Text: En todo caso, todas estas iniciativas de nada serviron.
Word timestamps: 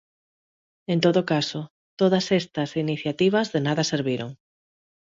En 0.93 0.99
todo 1.05 1.21
caso, 1.31 1.61
todas 2.01 2.25
estas 2.41 2.69
iniciativas 2.83 3.47
de 3.53 3.59
nada 3.67 3.83
serviron. 3.91 4.31